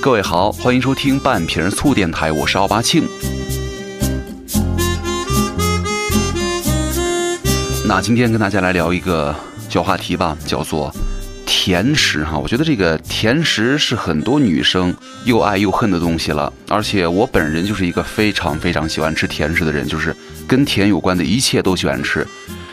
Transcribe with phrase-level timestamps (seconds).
[0.00, 3.06] 各位好，欢迎收听半瓶醋电台，我是奥巴庆。
[7.86, 9.34] 那今天跟大家来聊一个
[9.68, 10.94] 小话题吧，叫做
[11.44, 12.38] 甜食哈。
[12.38, 14.94] 我觉得这个甜食是很多女生
[15.24, 20.14] 又爱又恨的东西了，而且我本人就是一个非常非常喜欢吃甜食的人，就是
[20.46, 22.26] 跟甜有关的一切都喜欢吃。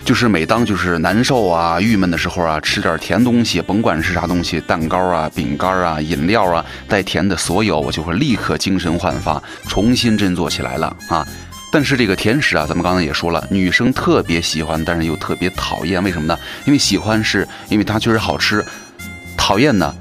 [0.05, 11.27] 就是每当就是难受啊、郁闷的时候啊，吃点甜东西，甭管是啥东西，蛋糕啊、饼干啊、饮料啊，带甜的所有，我就会立刻精神焕发，重新振作起来了啊。
[11.71, 16.37] 但是这个甜食啊，咱们刚才也说了，女生特别喜欢，但是又特别讨厌，为什么呢？
[16.65, 18.63] 因为喜欢是因为它确实好吃，
[19.35, 19.93] 讨厌呢，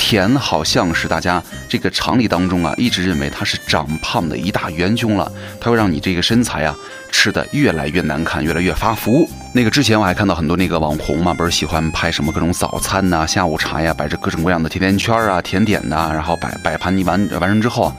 [0.00, 6.74] 甜好像是大家这个常理当中啊，一直认为它是长胖的一大元凶了，它会让你这个身材啊。
[7.12, 9.28] 吃的越来越难看，越来越发福。
[9.52, 17.92] 那个之前我还看到很多那个网红嘛，不是喜欢拍什么各种早餐呐、下午茶呀，摆着各种各样的甜甜圈啊、甜点呐，然后摆摆盘你完完成之后，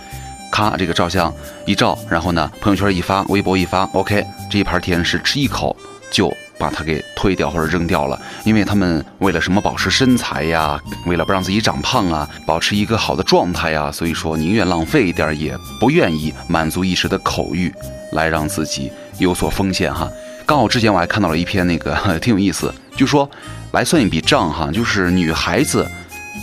[0.49, 1.31] 咔，这个照相
[1.65, 5.75] 一照，然后呢，朋友圈一发，微博一发，OK，这一盘甜食吃一口
[6.09, 17.73] 就把它给推掉或者扔掉了，因为他们为了什么保持身材呀，为了不让自己长胖啊，保持一个好的状态呀，所以说宁愿浪费一点，也不愿意满足一时的口欲，
[18.11, 18.91] 来让自己。
[19.17, 20.09] 有所风险哈，
[20.47, 23.29] 刚好之前我还看到了一篇那个挺有意思，就说
[23.71, 25.87] 来算一笔账哈，就是女孩子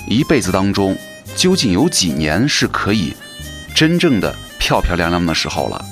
[0.06, 0.96] 一辈子当中
[1.34, 3.12] 究竟有几年是可以
[3.74, 5.84] 真正的漂漂亮亮的时候了？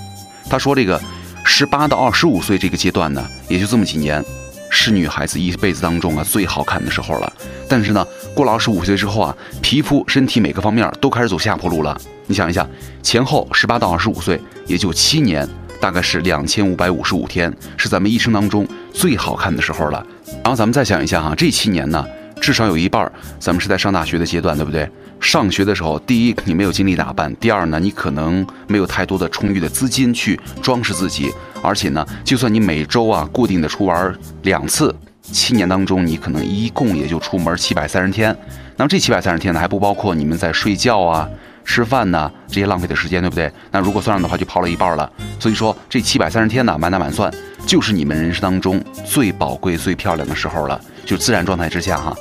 [0.49, 1.01] 他说这个
[1.49, 4.23] 十八到二十五岁这个阶段呢，也就这么几年，
[4.69, 7.33] 是女孩子一辈子当中啊最好看的时候了。
[7.69, 11.97] 但是呢，过了二十五岁之后啊，皮肤、身体每个方面都开始走下坡路了。
[12.27, 12.69] 你想一下，
[13.01, 15.49] 前后十八到二十五岁也就七年。
[15.79, 20.05] 大概是两千五百五十五天，是咱们一生当中最好看的时候了。
[20.43, 22.05] 然后咱们再想一下哈，这七年呢，
[22.41, 24.89] 至少有一半咱们是在上大学的阶段，对不对？
[25.27, 38.35] 上学的时候，第一你没有精力打扮，第二呢，你可能没有太多的充裕的资金去装饰自己，而且呢，就算你每周啊固定的出玩两次，七年当中你可能一共也就出门七百三十天。
[38.77, 41.29] 那么这七百三十天呢，还不包括你们在睡觉啊。
[41.65, 43.51] 吃饭呢，这些浪费的时间，对不对？
[43.73, 45.11] 那如果算上的话，就抛了一半了。
[45.41, 47.29] 所以说，这七百三十天呢，满打满算，
[47.67, 50.81] 就是你们人生当中最宝贵、最漂亮的时候了。
[51.05, 52.17] 就自然状态之下哈，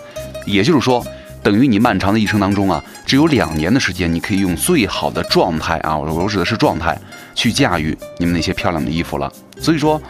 [0.47, 1.05] 也就是说，
[1.45, 6.99] 等于你漫长的一生当中啊，只有两年的时间，你可以用最好的状态啊，我我指的是状态，
[7.35, 9.31] 去驾驭你们那些漂亮的衣服了。
[9.61, 10.01] 所以说，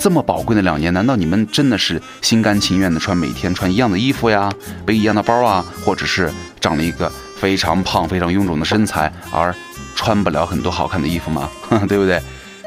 [0.00, 4.50] 这么宝贵的两年，难道你们真的是心甘情愿的穿每天穿一样的衣服呀，
[4.86, 7.12] 背一样的包啊，或者是长了一个？
[7.38, 9.54] 非常胖、非常臃肿的身材，而
[9.94, 11.48] 穿不了很多好看的衣服吗？
[11.86, 12.20] 对不对？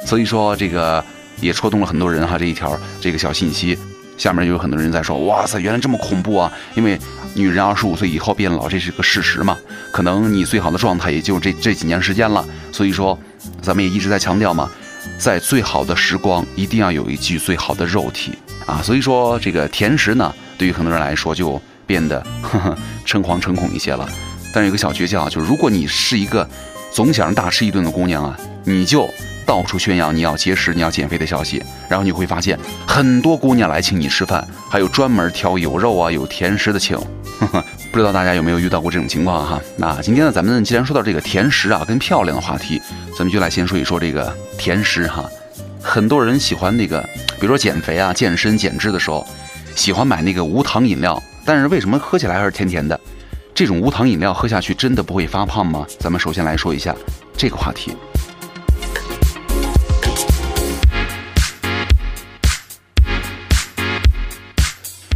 [0.05, 1.03] 所以说这个
[1.41, 2.37] 也戳动了很多人哈。
[2.37, 3.77] 这一条这个小信息，
[4.21, 6.95] 下面就有很多人在说：“哇塞，原来这么恐怖啊！”因为
[7.33, 9.57] 女人二十五岁以后变老，这是个事实嘛。
[9.91, 12.45] 可能你最好的状态也就这这几年时间了。
[12.71, 13.17] 所以说，
[13.63, 14.69] 咱们也一直在强调嘛，
[15.17, 18.37] 在最好的时光一定要有一具最好的肉体
[18.67, 18.79] 啊。
[18.83, 22.23] 所以说，这个甜食呢，对于很多人来说就变得
[23.03, 24.07] 诚惶诚恐一些了。
[24.53, 26.47] 但是有个小诀窍，就是如果你是一个
[26.91, 29.09] 总想着大吃一顿的姑娘啊，你就
[29.45, 32.57] 到处宣扬你要节食、你要减肥的消息，然后你会发现
[32.87, 36.97] 很多姑娘来请你吃饭，还有专门挑有肉啊、有甜食的请。
[37.91, 39.59] 不知道大家有没有遇到过这种情况哈？
[39.75, 42.79] 那今天呢，咱们既然说到这个甜食啊跟漂亮的话题，
[43.17, 45.27] 咱们就来先说一说这个甜食哈。
[45.81, 47.01] 很多人喜欢那个，
[47.39, 49.27] 比如说减肥啊、健身、减脂的时候，
[49.75, 52.97] 喜欢买那个无糖饮料，但是为什么喝起来还是甜甜的？
[53.55, 55.85] 这种无糖饮料喝下去真的不会发胖吗？
[55.99, 56.95] 咱们首先来说一下
[57.35, 57.91] 这个话题。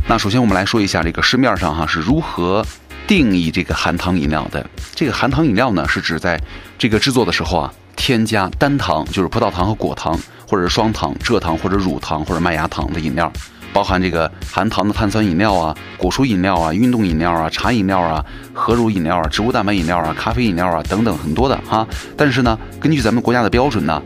[0.07, 2.63] 那首先我们来说一下这个市面上哈是如何
[3.07, 4.63] 定义这个含糖饮料的。
[4.93, 6.39] 这个含糖饮料呢是指在
[6.77, 10.15] 这个制作的时候啊添加单糖，就是葡萄糖和果糖，
[10.47, 13.31] 或者是双糖、蔗糖或者乳糖或者麦芽糖的饮料。
[13.73, 18.23] 包含这个含糖的碳酸饮料啊、果蔬饮料啊、运动饮料啊、茶饮料啊、
[18.53, 21.85] 合乳饮料啊、植物蛋白饮料啊、咖啡饮料啊等等很多的哈。
[22.15, 24.01] 但是呢，根据咱们国家的标准呢，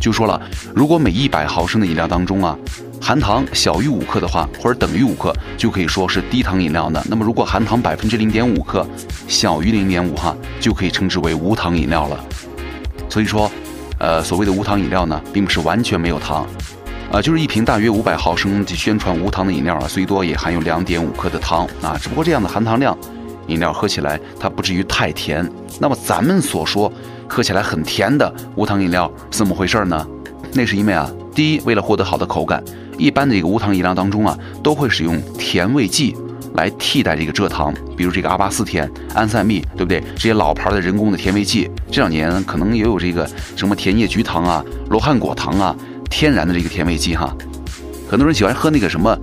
[0.00, 0.40] 就说了，
[0.74, 2.58] 如果每一百毫升的饮料当中啊，
[3.04, 7.04] 含糖小于五克的话，或者等于五克，就可以说是低糖饮料的。
[7.06, 8.86] 那么如果含糖百分之零点五克，
[9.28, 12.18] 小于零点五哈，就可以称之为无糖饮料了。
[13.10, 13.50] 所以说，
[13.98, 16.46] 呃，所谓的无糖饮料呢，并不是完全没有糖。
[17.12, 21.98] 啊，就是一瓶大约五百毫升的宣传无糖的饮料啊，最多也含有两点五克的糖啊。
[22.00, 22.96] 只不过这样的含糖量，
[23.48, 25.46] 饮料喝起来它不至于太甜。
[25.78, 26.90] 那么咱们所说
[27.28, 30.08] 喝起来很甜的无糖饮料怎么回事呢？
[30.54, 32.62] 那是因为啊，第一，为了获得好的口感，
[32.96, 36.14] 一般的这个无糖饮料当中啊，都会使用甜味剂
[36.54, 40.00] 来替代这个蔗糖，比如这个阿巴斯甜、安赛蜜，对不对？
[40.14, 45.74] 这些老牌的人工的甜味剂，这两年可能也有这个什么甜叶菊糖啊、罗汉果糖啊，
[46.08, 47.36] 天然的这个甜味剂哈。
[48.08, 49.18] 很多人喜欢喝那个什么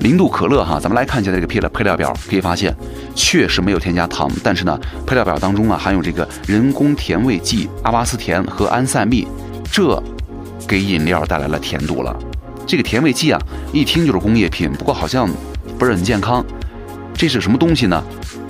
[0.00, 2.74] 零度可乐哈，咱们来看一下这个配料配料表，可以发现
[3.14, 9.24] 确实没有添加糖，但是呢，配料表当中啊含有这个人工甜味剂阿巴斯甜和安赛蜜，
[9.70, 10.02] 这
[10.66, 12.16] 给饮料带来了甜度了。
[12.66, 13.40] 这个甜味剂啊，
[13.72, 15.28] 一听就是工业品，不过好像
[15.78, 16.44] 不是很健康。
[17.12, 18.02] 这是什么东西呢？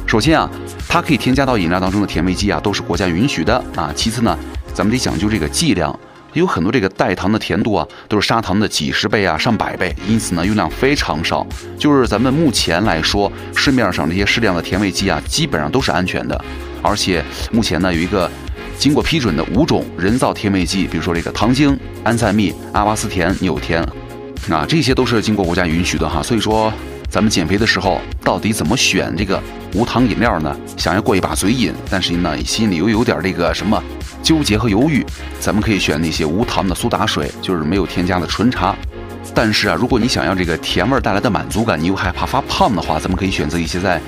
[0.07, 0.49] 首先啊，
[0.89, 3.93] 它可以添加到饮料当中的甜味剂啊，都是国家允许的啊。
[3.97, 4.39] 其次呢，
[4.73, 5.99] 咱们得讲究这个剂量，
[6.35, 11.45] 有很多这个代糖的甜度啊，都是砂糖的几十倍啊、上百倍，因此呢，用量非常少。
[11.77, 16.45] 就是咱们目前来说，市面上这些适量的甜味剂啊，基本上都是安全的。
[16.81, 18.31] 而且目前呢，有一个
[18.79, 23.83] 经过批准的五种人造甜味剂，比如说这个糖精、安赛蜜、阿巴斯甜、纽甜，
[24.51, 26.23] 啊，这些都是经过国家允许的哈。
[26.23, 26.73] 所以说。
[27.11, 29.41] 咱们减肥的时候到底怎么选这个
[29.73, 30.57] 无糖饮料呢？
[30.77, 33.81] 想要过一把嘴瘾，但是呢心里又有点这个什么
[34.21, 35.07] 纠结和犹豫。
[35.39, 38.75] 咱们可以选那些无糖的苏打水，就是没有添加的纯茶。
[39.33, 44.01] 但是啊，如果你想要这个甜味带来的满足感，你又害怕发胖的话，咱们可以选择一些在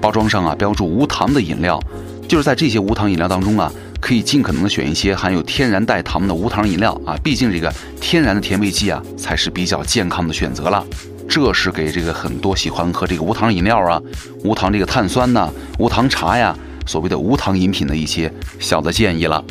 [0.00, 1.82] 包装上啊标注无糖的饮料。
[2.28, 7.16] 就是在这些无糖饮料当中啊，可以尽可能的选一些含有天然代糖的无糖饮料啊。
[7.22, 10.84] 毕竟这个天然的甜味剂啊，才是比较健康的选择了。
[11.28, 14.02] 这是给这个很多喜欢喝这个无糖饮料啊、
[14.42, 16.54] 无糖这个碳酸呐、无糖茶呀，
[16.84, 19.42] 所谓的无糖饮品的一些小的建议了。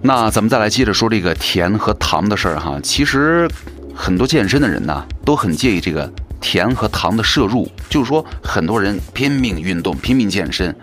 [0.00, 2.78] 那咱们再来接着说这个甜和糖的事儿哈。
[2.82, 3.50] 其实
[3.92, 6.10] 很多健身的人呢，都很介意这个
[6.40, 7.68] 甜和糖的摄入。
[7.90, 10.74] 就是说，很多人拼命运动、拼命健身，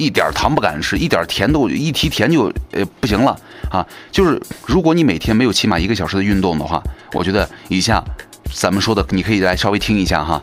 [0.00, 3.38] 一点糖不敢吃，一点甜都一提甜就呃不行了
[3.70, 3.86] 啊。
[4.10, 6.82] 就是如果你每天没有起码一个小时的运动的话，
[7.12, 8.02] 我觉得以下。
[8.52, 10.42] 咱们说的，你可以来稍微听一下哈。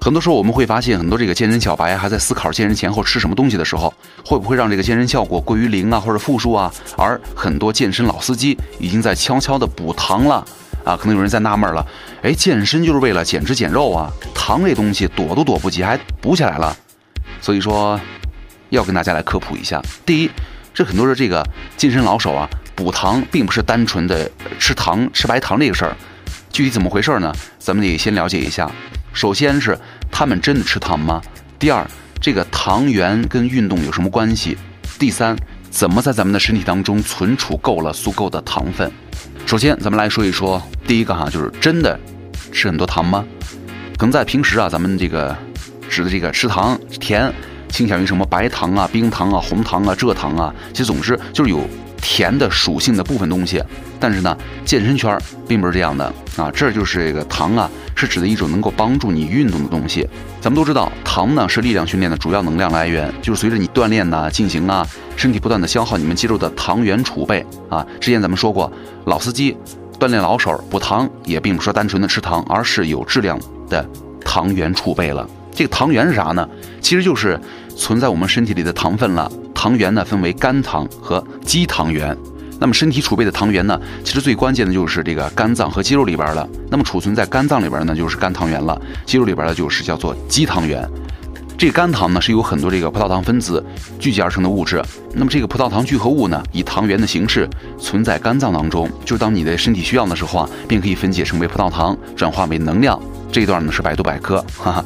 [0.00, 3.94] 很多时候我们会发现，很多这个健身小白还在思考健身前后吃什么东西的时候，
[4.24, 6.72] 会不会让这个健身效果归于零啊，或者负数啊？
[6.96, 10.44] 而很多健身老司机已经在悄悄的补糖了
[10.84, 10.96] 啊。
[10.96, 11.86] 可能有人在纳闷了，
[12.22, 16.76] 哎，健身就是为了减脂减肉啊，糖这东西躲都躲不及，还补起来了。
[17.40, 18.00] 所以说，
[18.70, 19.82] 要跟大家来科普一下。
[20.04, 20.30] 第一，
[20.72, 21.44] 这很多的这个
[21.76, 25.96] 健身老手啊，补糖并不是单纯的吃糖吃白糖这个事儿。
[26.50, 27.32] 具体怎么回事儿呢？
[27.58, 28.70] 咱们得先了解一下。
[29.12, 29.78] 首先是
[30.10, 31.20] 他们真的吃糖吗？
[31.58, 31.86] 第二，
[32.20, 34.56] 这个糖原跟运动有什么关系？
[34.98, 35.36] 第三，
[35.70, 38.90] 怎么在咱们的身体当中存储够了足够的糖分？
[39.46, 41.98] 首先，咱们来说一说第一个哈，就是真的
[42.52, 43.24] 吃很多糖吗？
[43.96, 45.36] 可能在平时啊，咱们这个
[45.88, 47.32] 指的这个吃糖甜，
[47.68, 51.60] 倾向于什么白糖啊、冰糖啊、红糖啊、蔗糖啊，其实总之就是有。
[52.00, 53.60] 甜的属性的部分东西，
[53.98, 54.34] 但是呢，
[54.64, 55.18] 健身圈
[55.48, 56.04] 并不是这样的
[56.36, 56.48] 啊。
[56.54, 60.08] 这就是这个糖啊，是指的一种能够帮助你运动的东西。
[60.40, 64.86] 咱们都知道，糖呢是力量训练的主要能量来源，就是随着你锻炼呐进行啊，
[65.16, 67.84] 身体不断的消耗你们肌肉的糖原储备啊。
[68.00, 68.72] 之前咱们说过，
[69.06, 69.56] 老司机
[69.98, 73.38] 锻炼老手补糖，也并不是单纯的吃糖，而是有质量
[73.68, 73.84] 的
[74.24, 75.28] 糖原储备了。
[75.58, 76.48] 这个糖原是啥呢？
[76.80, 77.36] 其实就是
[77.76, 79.28] 存在我们身体里的糖分了。
[79.52, 82.16] 糖原呢分为肝糖和肌糖原，
[82.60, 86.48] 那么身体储备的糖原呢，其实最关键的就是这个肝脏和肌肉里边了。
[86.70, 90.88] 那么储存在肝脏里边呢，就是肝糖原了；肌肉里边的就是叫做肌糖原。
[91.58, 93.60] 这个肝糖呢是由很多这个葡萄糖分子
[93.98, 94.80] 聚集而成的物质。
[95.12, 97.50] 那么这个葡萄糖聚合物呢，以糖原的形式
[97.80, 102.96] 存在肝脏当中，就是当你的身体需要的时候啊，便可以分解成为葡萄糖，转化为能量。
[103.32, 104.84] 这一段呢是百度百科，哈哈。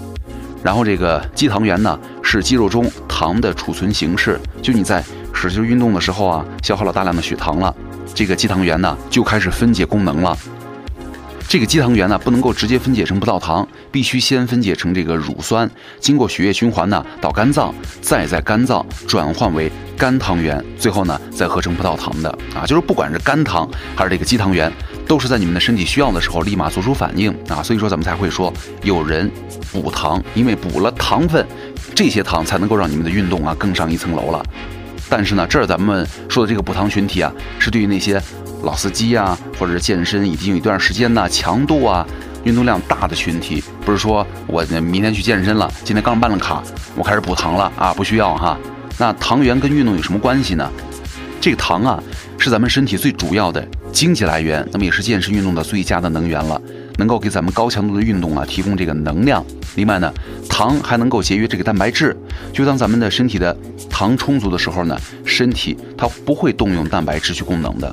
[0.62, 4.38] 然后这个肌糖原呢，是肌肉中糖的储存形式。
[4.62, 5.04] 就你在
[5.34, 7.74] 使劲运动的时候啊，消耗了大量的血糖了，
[8.14, 10.36] 这个肌糖原呢就开始分解功能了。
[11.48, 22.64] 这个肌糖原呢不能够直接分解成葡萄糖，必须先分解成这个乳酸，经过血液循环呢到肝脏，再在肝脏转换为肝糖原，最后呢再合成葡萄糖的啊。
[22.64, 24.72] 就是不管是肝糖还是这个肌糖原。
[25.12, 28.50] 都是在你们的身体需要的时候立马做出反应啊，所以说咱们才会说
[28.82, 29.30] 有人
[29.70, 31.46] 补糖，因为补了糖分，
[31.94, 34.42] 这些糖才能够让你们的运动啊更上一层楼了。
[35.10, 38.18] 但是呢，这儿咱们说的这个补糖群体啊，是对于那些
[38.62, 42.06] 老司机啊，或者是健身已经有一段时间呢，强度啊，
[42.44, 46.62] 运动量大的群体，不是说我明天去健身了，今天刚办了卡，
[46.96, 48.56] 我开始补糖了啊，不需要哈。
[48.96, 50.72] 那糖原跟运动有什么关系呢？
[51.42, 52.00] 这个糖啊，
[52.38, 56.62] 是咱们身体最主要的经济来源，那么也是健身运动的最佳的能源了，
[56.98, 59.44] 能够给咱们高强度的运动啊提供这个能量。
[59.74, 60.14] 另外呢，
[60.48, 62.16] 糖还能够节约这个蛋白质，
[62.52, 63.56] 就当咱们的身体的
[63.90, 67.92] 糖充足的时候呢，身体它不会动用蛋白质去供能的。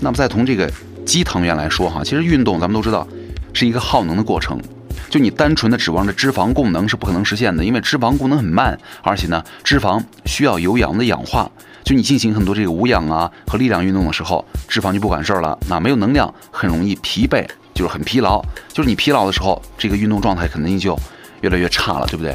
[0.00, 0.70] 那么再从这个
[1.06, 3.08] 肌糖原来说哈，其实运动咱们都知道
[3.54, 4.60] 是一个耗能的过程，
[5.08, 11.50] 就你单纯的指望着脂肪供能是不可能实现的，因为脂肪供能很慢，而且呢，脂肪需要有氧的氧化。
[11.84, 18.42] 就你进行很多这个无氧啊和力量运动的时候，脂肪就不管事儿了，那没有能量，很容易疲惫，就是很疲劳。
[18.72, 20.98] 就是你疲劳的时候，这个运动状态肯定就
[21.42, 22.34] 越来越差了，对不对？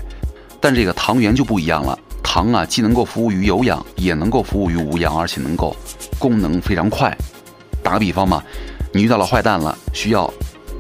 [0.62, 5.76] 但这个糖原就不一样了，糖啊既能够服务于有氧，也能够服务于无氧，而且能够
[6.20, 7.18] 功能非常快。
[7.82, 8.44] 打个比方嘛，
[8.94, 10.32] 你遇到了坏蛋了，需要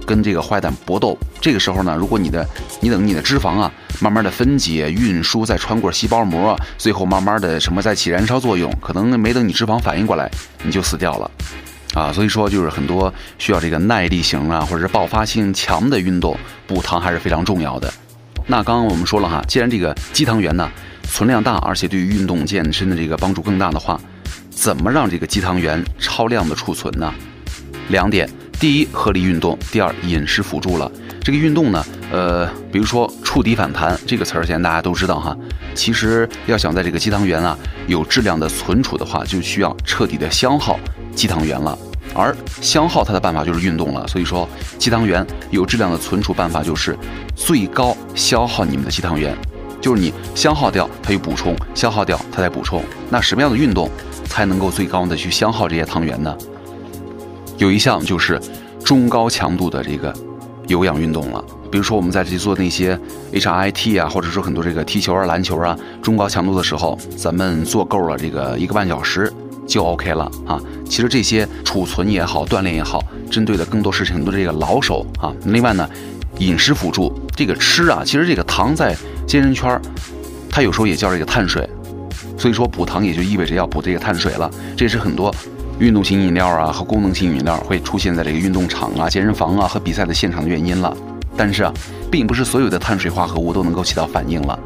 [0.09, 1.15] 跟这个坏蛋搏斗。
[1.39, 2.43] 这个时候呢，如果你的
[2.81, 10.27] 你等你的脂肪啊，慢慢的分解、运输，再穿过细胞膜，最后慢慢的什么再起燃烧作用，可能没等你脂肪反应过来，
[10.63, 11.31] 你就死掉了，
[11.93, 16.35] 啊，所以说就是很多需要这个耐力型啊，或者是爆发性强的运动，
[16.65, 17.93] 补糖还是非常重要的。
[18.47, 20.67] 那刚刚我们说了哈，既然这个肌糖原呢
[21.03, 24.01] 存量大，而且对于运动健身的这个帮助更大的话，
[24.49, 27.13] 怎么让这个肌糖原超量的储存呢？
[27.89, 28.27] 两点。
[28.59, 30.91] 第一，合理运动；第二，饮食辅助了。
[31.23, 35.33] 这个运动呢，呃，比如说触底反弹这个词儿，现在大家都知道哈。
[35.73, 40.77] 其实要想在这个肌糖原啊有质量的存储的话，就需要彻底的消耗
[41.15, 41.77] 肌糖原了。
[42.13, 44.05] 而消耗它的办法就是运动了。
[44.09, 44.45] 所以说，
[44.77, 46.97] 肌糖原有质量的存储办法就是
[47.37, 49.33] 最高消耗你们的肌糖原，
[49.79, 52.83] 就是你消耗掉它又补充，消耗掉它再补充。
[53.09, 53.89] 那什么样的运动
[54.25, 56.35] 才能够最高的去消耗这些糖原呢？
[57.59, 58.39] 有一项就是
[58.85, 60.13] 中高强度的这个
[60.67, 62.97] 有氧运动了，比如说我们在这做那些
[63.33, 69.31] HIT 啊，或者说很多这个踢球啊、篮球啊，中高强度的时候，咱们做够了这个一个半小时
[69.67, 70.57] 就 OK 了啊。
[70.85, 75.35] 其实这些储存也好，锻炼也好，针对的更多是很多这个老手啊。
[75.43, 75.87] 另外呢，
[76.37, 78.95] 饮食辅助这个吃啊，其实这个糖在
[79.27, 79.81] 健身圈儿，
[80.49, 81.69] 它有时候也叫这个碳水，
[82.37, 85.35] 所以说补糖也就意味着要补这个碳水了，这是很多。
[85.79, 90.95] 运动型饮料啊和功能性饮料会出现在这个运动场啊、健身房啊和比赛的现场的原因了，
[91.37, 91.73] 但是啊，
[92.11, 94.59] 并不是所有的碳水化合物都能够起到反应了。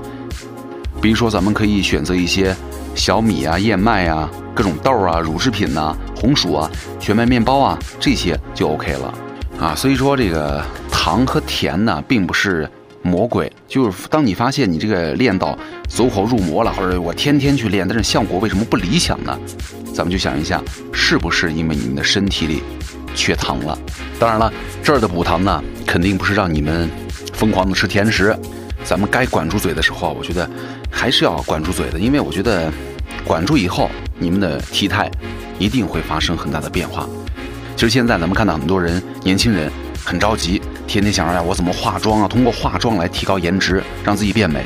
[0.99, 2.55] 比如说，咱们可以选择一些
[2.95, 9.13] 小米啊、燕麦啊、各种豆啊、乳制品呐、红薯啊、全麦面包啊，这些就 OK 了
[9.59, 9.75] 啊。
[9.75, 12.69] 所以说，这个糖和甜呢，并不是。
[13.03, 15.57] 魔鬼就是当你发现你这个练到
[15.87, 19.37] 走火入魔了，或者我天天去练，但是效果为什么不理想呢？
[19.93, 22.63] 咱们就想一下，是不是因为你们的身体里
[23.13, 23.77] 缺糖了？
[24.17, 26.89] 当然了，这儿的补糖呢，肯定不是让你们
[27.33, 28.35] 疯狂的吃甜食。
[28.83, 30.49] 咱们该管住嘴的时候啊，我觉得
[30.89, 32.71] 还是要管住嘴的，因为我觉得
[33.23, 35.11] 管住以后，你们的体态
[35.59, 37.07] 一定会发生很大的变化。
[37.75, 39.69] 其实现在咱们看到很多人，年轻人
[40.03, 40.61] 很着急。
[40.87, 42.27] 天天想着呀，我怎么化妆啊？
[42.27, 44.63] 通过化妆来提高颜值，让自己变美。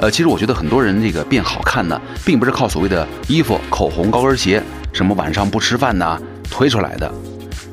[0.00, 6.20] 呃，其实我觉得很多人这个变好看呢，并不是靠所谓的衣服、口红、高跟鞋，什么晚上不吃饭呐
[6.50, 7.10] 推出来的。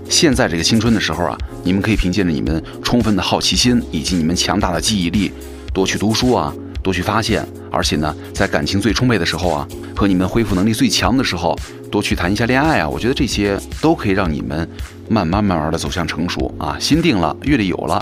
[0.07, 5.31] 现在这个青春的时候啊，你们可以凭借着你们充分的好奇心以及你们强大的记忆力，
[5.73, 7.45] 多去读书啊，多去发现。
[7.71, 11.57] 而且呢，在感情最充沛的时候啊，和你们恢复能力最强的时候，
[11.91, 12.89] 多去谈一下恋爱啊。
[12.89, 14.67] 我觉得这些都可以让你们。
[15.09, 18.01] 慢慢慢慢的走向成熟啊，心定了，阅历有了，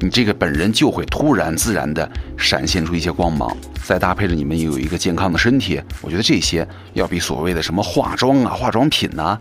[0.00, 9.38] 你这个本人就会突然自然的闪现出一些光芒，再搭配着你们有一个健康的身体，我觉得这些要比所谓的什么化妆啊、化妆品呐，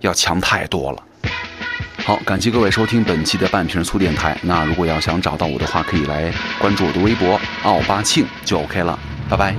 [0.00, 1.02] 要强太多了。
[2.06, 4.38] 好，感谢各位收听本期的半瓶醋电台。
[4.42, 8.96] 那如果要想找到我的话，可以来关注我的微博奥巴庆就 OK 了，
[9.28, 9.52] 拜拜。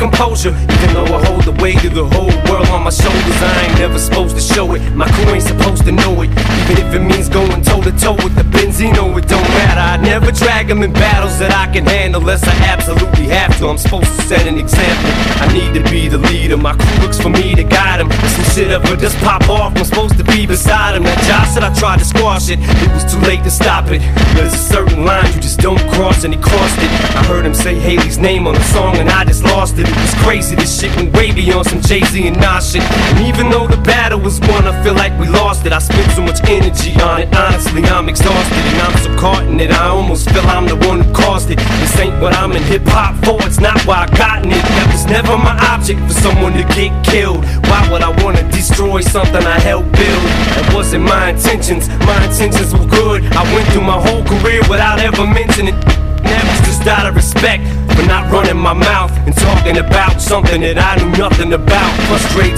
[0.00, 0.48] Composure.
[0.48, 3.78] Even though I hold the weight of the whole world on my shoulders, I ain't
[3.78, 4.82] never supposed to show it.
[4.94, 6.30] My crew ain't supposed to know it.
[6.30, 9.80] Even if it means going toe to toe with the Benzino, it don't matter.
[9.80, 13.68] I never drag them in battles that I can handle unless I absolutely have to.
[13.68, 15.10] I'm supposed to set an example.
[15.40, 16.56] I need to be the leader.
[16.56, 18.10] My crew looks for me to guide them.
[18.10, 19.76] Some shit ever just pop off.
[19.76, 21.04] I'm supposed to be beside him.
[21.04, 22.58] That Josh said I tried to squash it.
[22.60, 24.00] It was too late to stop it.
[24.34, 26.90] There's a certain line you just don't cross, and he crossed it.
[27.16, 29.88] I heard him say Haley's name on the song and I just lost it.
[29.88, 30.56] It was crazy.
[30.56, 34.40] This shit went wavy on some Jay Z and And even though the battle was
[34.40, 35.72] won, I feel like we lost it.
[35.72, 37.34] I spent so much energy on it.
[37.34, 39.70] Honestly, I'm exhausted and I'm so caught in it.
[39.70, 41.58] I almost feel I'm the one who caused it.
[41.78, 43.38] This ain't what I'm in hip hop for.
[43.46, 44.62] It's not why I gotten it.
[44.76, 47.44] That was never my object for someone to get killed.
[47.70, 50.24] Why would I wanna destroy something I helped build?
[50.58, 51.88] That wasn't my intentions.
[52.04, 53.24] My intentions were good.
[53.32, 55.78] I went through my whole career without ever mentioning.
[56.22, 57.62] Never just out of respect
[57.94, 61.90] for not running my mouth and talking about something that I knew nothing about.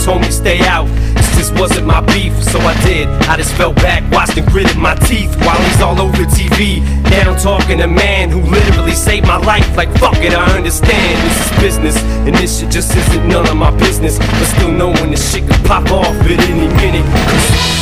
[0.05, 0.87] Told me stay out.
[1.15, 3.07] This just wasn't my beef, so I did.
[3.29, 6.83] I just fell back, watched and gritted my teeth while he's all over TV.
[7.11, 9.77] Now I'm talking to a man who literally saved my life.
[9.77, 11.23] Like, fuck it, I understand.
[11.23, 14.19] This is business, and this shit just isn't none of my business.
[14.19, 17.82] But still knowing this shit could pop off at any minute.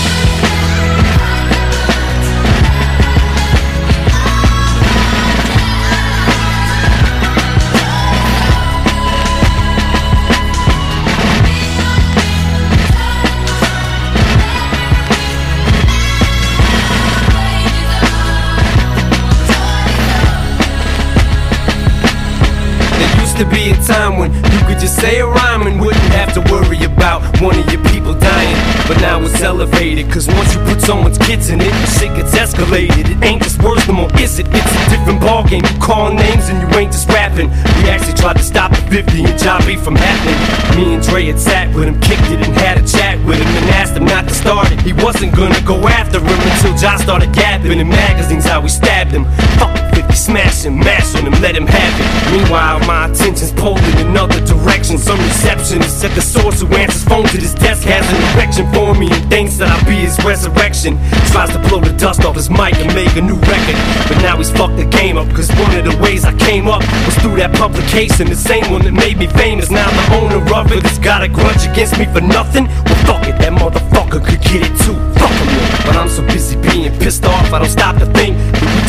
[23.40, 26.40] To be a time when you could just say a rhyme and wouldn't have to
[26.52, 28.56] worry about one of your people dying.
[28.87, 33.09] But now it's elevated, cause once you put someone's kids in it, shit gets escalated.
[33.09, 34.47] It ain't just words no more, is it?
[34.50, 35.64] It's a different ballgame.
[35.64, 37.49] You call names and you ain't just rapping.
[37.80, 40.37] We actually tried to stop the 50 and Jobby from happening.
[40.76, 43.49] Me and Dre had sat with him, kicked it and had a chat with him
[43.49, 44.82] and asked him not to start it.
[44.82, 49.12] He wasn't gonna go after him until Josh started gabbing in magazines how we stabbed
[49.12, 49.25] him.
[49.56, 52.33] Fuck 50, smash him, mash on him, let him have it.
[52.33, 54.99] Meanwhile, my attention's pulled in another direction.
[54.99, 58.95] Some receptionist at the source who answers phone to this desk has an erection for
[58.95, 60.99] me and thinks that I'll be his resurrection.
[61.33, 63.76] Tries to blow the dust off his mic and make a new record.
[64.09, 66.83] But now he's fucked the game up, cause one of the ways I came up
[67.07, 68.28] was through that publication.
[68.28, 69.71] The same one that made me famous.
[69.71, 72.66] Now the owner of it has got a grudge against me for nothing.
[72.87, 74.97] Well, fuck it, that motherfucker could get it too.
[75.19, 75.49] Fuck him,
[75.85, 78.37] but I'm so busy being pissed off, I don't stop to think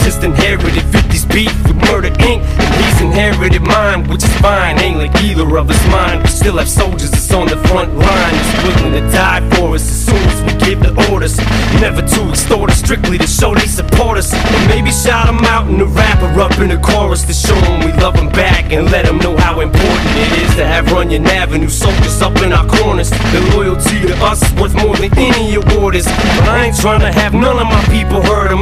[0.04, 2.42] just inherited 50's beef with Murder Inc.
[2.42, 4.80] And he's inherited mine, which is fine.
[4.80, 6.22] Ain't like either of us mine.
[6.22, 9.84] We still have soldiers that's on the front line, that's willing to die for us
[9.84, 11.38] as soon as we give the orders.
[11.80, 14.34] Never to extort us, strictly to show they support us.
[14.34, 17.86] Or maybe shout them out in the rapper up in the chorus to show them
[17.86, 21.26] we love them back and let them know how important it is to have Runyon
[21.28, 23.10] Avenue soldiers up in our corners.
[23.10, 26.06] Their loyalty to us is worth more than any award is.
[26.06, 28.58] But I ain't trying to have none of my people hurt or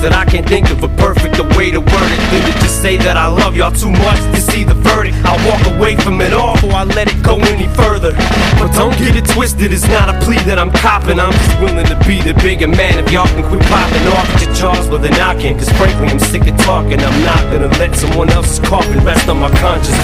[0.00, 0.16] worth it.
[0.16, 3.16] I can't think of a perfect way to word it than to just say that
[3.16, 5.16] I love y'all too much to see the verdict.
[5.24, 8.12] I'll walk away from it all before I let it go any further.
[8.58, 11.18] But don't get it twisted, it's not a plea that I'm copping.
[11.20, 14.42] I'm just willing to be the bigger man if y'all can quit popping off at
[14.42, 15.56] your jaws with a knocking.
[15.58, 17.00] Cause frankly, I'm sick of talking.
[17.00, 19.98] I'm not gonna let someone else's coffin rest on my conscience.